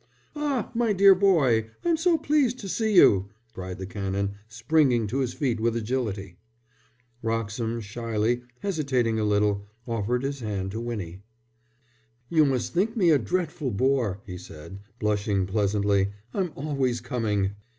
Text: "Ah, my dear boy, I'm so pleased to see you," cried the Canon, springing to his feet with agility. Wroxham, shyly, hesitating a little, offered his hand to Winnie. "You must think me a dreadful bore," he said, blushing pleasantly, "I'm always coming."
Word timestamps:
"Ah, 0.35 0.71
my 0.73 0.93
dear 0.93 1.13
boy, 1.13 1.69
I'm 1.85 1.95
so 1.95 2.17
pleased 2.17 2.57
to 2.61 2.67
see 2.67 2.95
you," 2.95 3.29
cried 3.53 3.77
the 3.77 3.85
Canon, 3.85 4.31
springing 4.47 5.05
to 5.05 5.19
his 5.19 5.35
feet 5.35 5.59
with 5.59 5.75
agility. 5.75 6.39
Wroxham, 7.21 7.81
shyly, 7.81 8.41
hesitating 8.61 9.19
a 9.19 9.23
little, 9.23 9.67
offered 9.85 10.23
his 10.23 10.39
hand 10.39 10.71
to 10.71 10.81
Winnie. 10.81 11.21
"You 12.29 12.45
must 12.45 12.73
think 12.73 12.97
me 12.97 13.11
a 13.11 13.19
dreadful 13.19 13.69
bore," 13.69 14.21
he 14.25 14.39
said, 14.39 14.79
blushing 14.97 15.45
pleasantly, 15.45 16.09
"I'm 16.33 16.51
always 16.55 16.99
coming." 16.99 17.51